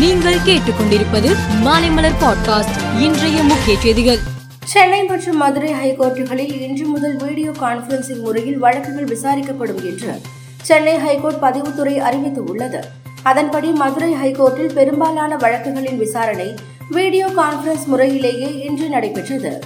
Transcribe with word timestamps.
நீங்கள் 0.00 0.36
கேட்டுக்கொண்டிருப்பது 0.46 1.30
மாலைமலர் 1.64 2.14
பாட்காஸ்ட் 2.20 2.76
இன்றைய 2.98 3.42
முக்கிய 3.42 3.78
செய்திகள். 3.80 4.18
சென்னை 4.64 5.04
மற்றும் 5.04 5.36
மதுரை 5.36 5.72
ஹைகோர்ட்டுகளில் 5.72 6.60
இன்று 6.60 6.86
முதல் 6.86 7.16
வீடியோ 7.16 7.50
கான்பரன்சிங் 7.50 8.20
முறையில் 8.20 8.58
வழக்குகள் 8.58 9.04
விசாரிக்கப்படும் 9.04 9.82
என்று 9.84 10.20
சென்னை 10.62 10.98
ஹைகோர்ட் 10.98 11.42
பதிவுத்துறை 11.42 11.94
அறிவித்துள்ளது. 12.00 12.80
அதன்படி 13.22 13.70
மதுரை 13.70 14.12
ஹைகோர்ட்டில் 14.12 14.72
பெரும்பாலான 14.72 15.36
வழக்குகளின் 15.36 15.98
விசாரணை 15.98 16.54
வீடியோ 16.90 17.26
கான்பரன்ஸ் 17.26 17.86
முறையிலேயே 17.86 18.64
இன்று 18.64 18.88
நடைபெற்றது. 18.88 19.60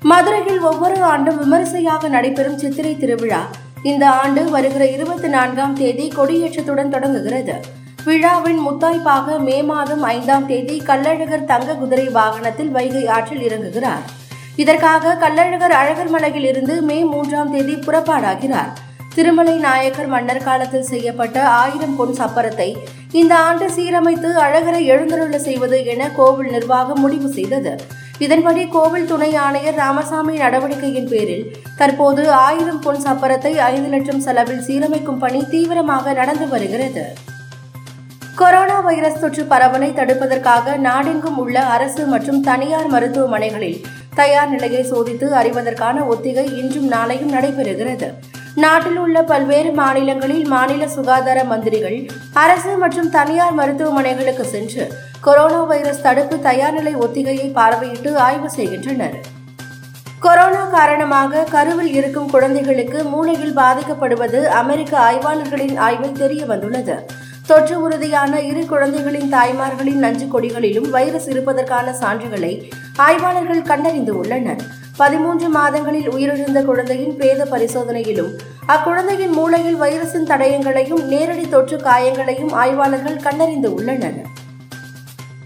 மதுரையில் 0.00 0.60
ஒவ்வொரு 0.60 1.02
ஆண்டும் 1.02 1.38
விமரிசையாக 1.38 2.08
நடைபெறும் 2.08 2.58
சித்திரை 2.58 2.98
திருவிழா 2.98 3.50
இந்த 3.82 4.10
ஆண்டு 4.10 4.50
வருகிற 4.50 4.86
இருபத்தி 4.90 5.28
நான்காம் 5.28 5.74
தேதி 5.74 6.12
கொடியேற்றத்துடன் 6.16 6.88
தொடங்குகிறது. 6.88 7.84
விழாவின் 8.06 8.58
முத்தாய்ப்பாக 8.66 9.36
மே 9.46 9.62
மாதம் 9.70 10.02
ஐந்தாம் 10.02 10.44
தேதி 10.46 10.74
கள்ளழகர் 10.88 11.48
தங்க 11.48 11.74
குதிரை 11.74 12.04
வாகனத்தில் 12.08 12.70
வைகை 12.76 13.02
ஆற்றில் 13.14 13.42
இறங்குகிறார். 13.46 14.04
இதற்காக 14.62 15.14
கள்ளழகர் 15.22 15.74
அழகர் 15.80 16.12
மலையில் 16.14 16.46
இருந்து 16.50 16.74
மே 16.82 16.98
மூன்றாம் 17.12 17.50
தேதி 17.54 17.74
புறப்பாடாகிறார். 17.86 18.70
திருமலை 19.14 19.56
நாயக்கர் 19.66 20.10
மன்னர் 20.14 20.44
காலத்தில் 20.46 20.88
செய்யப்பட்ட 20.92 21.36
ஆயிரம் 21.48 21.96
பொன் 21.96 22.16
சப்பரத்தை 22.20 22.70
இந்த 23.12 23.32
ஆண்டு 23.48 23.66
சீரமைத்து 23.76 24.30
அழகரை 24.46 24.82
எழுந்தருள 24.94 25.38
செய்வது 25.48 25.78
என 25.84 26.08
கோவில் 26.16 26.50
நிர்வாகம் 26.50 27.00
முடிவு 27.00 27.28
செய்தது. 27.28 27.72
இதன்படி 28.18 28.64
கோவில் 28.68 29.08
துணை 29.12 29.30
ஆணையர் 29.46 29.80
ராமசாமி 29.84 30.36
நடவடிக்கையின் 30.36 31.08
பேரில் 31.12 31.46
தற்போது 31.76 32.24
ஆயிரம் 32.46 32.82
பொன் 32.86 33.04
சப்பரத்தை 33.06 33.54
ஐந்து 33.72 33.90
லட்சம் 33.94 34.26
செலவில் 34.26 34.66
சீரமைக்கும் 34.68 35.22
பணி 35.24 35.42
தீவிரமாக 35.54 36.12
நடந்து 36.12 36.48
வருகிறது. 36.48 37.06
கொரோனா 38.40 38.78
வைரஸ் 38.80 39.20
தொற்று 39.20 39.42
பரவலை 39.50 39.88
தடுப்பதற்காக 39.90 40.76
நாடெங்கும் 40.76 41.38
உள்ள 41.42 41.56
அரசு 41.74 42.02
மற்றும் 42.06 42.40
தனியார் 42.40 42.88
மருத்துவமனைகளில் 42.94 43.78
தயார் 44.14 44.50
நிலையை 44.50 44.82
சோதித்து 44.90 45.26
அறிவதற்கான 45.40 46.04
ஒத்திகை 46.06 46.44
இன்றும் 46.58 46.92
நாளையும் 46.92 47.32
நடைபெறுகிறது. 47.36 48.08
நாட்டில் 48.54 48.98
உள்ள 49.04 49.22
பல்வேறு 49.22 49.70
மாநிலங்களில் 49.72 50.44
மாநில 50.46 50.88
சுகாதார 50.88 51.38
மந்திரிகள் 51.44 51.98
அரசு 52.44 52.72
மற்றும் 52.76 53.10
தனியார் 53.10 53.56
மருத்துவமனைகளுக்கு 53.60 54.46
சென்று 54.54 54.86
கொரோனா 55.20 55.62
வைரஸ் 55.72 56.02
தடுப்பு 56.02 56.38
தயார்நிலை 56.50 56.94
ஒத்திகையை 57.04 57.48
பார்வையிட்டு 57.58 58.12
ஆய்வு 58.28 58.50
செய்கின்றனர். 58.50 59.18
கொரோனா 60.20 60.64
காரணமாக 60.78 61.46
கருவில் 61.50 61.94
இருக்கும் 61.94 62.30
குழந்தைகளுக்கு 62.30 62.98
மூளையில் 63.04 63.56
பாதிக்கப்படுவது 63.56 64.42
அமெரிக்க 64.62 64.92
ஆய்வாளர்களின் 65.10 65.78
ஆய்வில் 65.86 66.20
தெரிய 66.24 66.44
வந்துள்ளது 66.46 66.96
தொற்று 67.48 67.74
உறுதியான 67.80 68.40
இரு 68.40 68.62
குழந்தைகளின் 68.66 69.28
தாய்மார்களின் 69.34 70.00
நஞ்சு 70.04 70.26
கொடிகளிலும் 70.26 70.88
வைரஸ் 70.94 71.28
இருப்பதற்கான 71.32 71.92
சான்றுகளை 72.00 72.50
ஆய்வாளர்கள் 73.04 73.62
கண்டறிந்து 73.62 74.12
உள்ளனர். 74.18 74.62
பதிமூன்று 74.96 75.48
மாதங்களில் 75.48 76.08
உயிரிழந்த 76.14 76.60
குழந்தையின் 76.64 77.14
பிரேத 77.16 77.44
பரிசோதனையிலும் 77.44 78.32
அக்குழந்தையின் 78.74 79.34
மூளையில் 79.38 79.78
வைரஸின் 79.82 80.28
தடயங்களையும் 80.32 81.04
நேரடி 81.04 81.46
தொற்று 81.48 81.76
காயங்களையும் 81.76 82.52
ஆய்வாளர்கள் 82.62 83.22
கண்டறிந்து 83.26 83.70
உள்ளனர். 83.74 84.18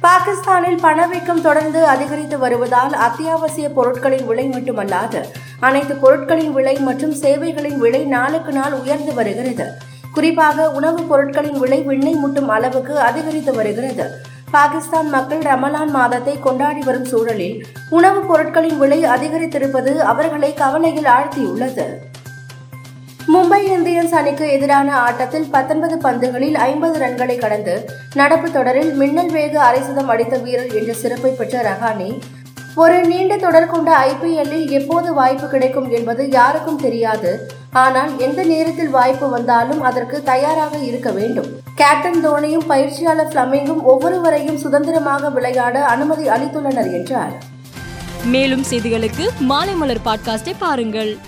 பாகிஸ்தானில் 0.00 0.80
பணவீக்கம் 0.86 1.44
தொடர்ந்து 1.48 1.86
அதிகரித்து 1.86 2.38
வருவதால் 2.38 2.92
அத்தியாவசிய 3.08 3.68
பொருட்களின் 3.68 4.26
விலை 4.26 4.48
மட்டுமல்லாது 4.48 5.22
அனைத்து 5.60 5.94
பொருட்களின் 5.94 6.52
விலை 6.52 6.76
மற்றும் 6.88 7.14
சேவைகளின் 7.22 7.78
விலை 7.78 8.04
நாளுக்கு 8.16 8.52
நாள் 8.52 8.72
உயர்ந்து 8.72 9.14
வருகிறது. 9.14 9.68
குறிப்பாக 10.20 10.70
உணவுப் 10.70 11.08
பொருட்களின் 11.08 11.58
விலை 11.58 11.82
விண்ணை 11.82 12.12
முட்டும் 12.12 12.48
அளவுக்கு 12.48 12.98
அதிகரித்து 12.98 13.52
வருகிறது. 13.52 14.04
பாகிஸ்தான் 14.50 15.08
மக்கள் 15.08 15.38
ரமலான் 15.38 15.86
மாதத்தை 15.86 16.40
கொண்டாடி 16.40 16.80
வரும் 16.80 17.04
சூழலில் 17.04 17.66
உணவுப் 17.90 18.28
பொருட்களின் 18.28 18.78
விலை 18.78 19.04
அதிகரித்திருப்பது 19.04 19.96
அவர்களை 19.96 20.54
கவலையில் 20.54 21.04
ஆழ்த்தியுள்ளது. 21.04 21.86
மும்பை 23.28 23.60
இந்தியன்ஸ் 23.76 24.10
அணிக்கு 24.10 24.50
எதிரான 24.50 24.96
ஆட்டத்தில் 24.96 25.48
பத்தொன்பது 25.50 25.96
பந்துகளில் 25.96 26.54
ஐம்பது 26.54 26.98
ரன்களை 27.06 27.38
கடந்து 27.38 27.84
நடப்பு 28.14 28.50
தொடரில் 28.50 28.92
மின்னல் 28.94 29.30
வேக 29.30 29.62
அரைசதம் 29.62 30.06
அடித்த 30.06 30.38
வீரர் 30.38 30.74
என்ற 30.74 30.92
சிறப்பை 30.92 31.30
பெற்ற 31.30 31.62
ரஹானே 31.62 32.20
ஒரு 32.74 33.00
நீண்ட 33.00 33.36
தொடர் 33.36 33.66
கொண்ட 33.66 34.06
ஐபிஎல்லில் 34.06 34.70
எப்போது 34.70 35.14
வாய்ப்பு 35.14 35.48
கிடைக்கும் 35.48 35.90
என்பது 35.90 36.28
யாருக்கும் 36.28 36.80
தெரியாது. 36.80 37.58
ஆனால் 37.72 38.18
எந்த 38.18 38.42
நேரத்தில் 38.42 38.88
வாய்ப்பு 38.88 39.30
வந்தாலும் 39.30 39.82
அதற்கு 39.82 40.22
தயாராக 40.22 40.78
இருக்க 40.78 41.10
வேண்டும். 41.10 41.46
கேப்டன் 41.74 42.28
தோனியும் 42.28 42.66
பயிற்சியாளர் 42.66 43.32
பிளமிங்கும் 43.32 43.82
ஒவ்வொருவரையும் 43.82 44.56
சுதந்திரமாக 44.56 45.30
விளையாட 45.30 45.84
அனுமதி 45.84 46.28
அளித்துள்ளனர் 46.28 46.92
என்றார். 46.92 47.32
மேலும் 48.24 48.64
செய்திகளுக்கு 48.70 49.28
மாலை 49.38 49.74
மலர் 49.74 50.00
பாட்காஸ்டை 50.04 50.54
பாருங்கள். 50.58 51.18